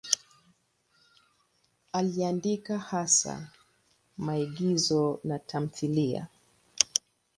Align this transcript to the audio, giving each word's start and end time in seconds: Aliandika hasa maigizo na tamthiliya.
Aliandika 1.91 2.79
hasa 2.79 3.47
maigizo 4.17 5.19
na 5.23 5.39
tamthiliya. 5.39 6.27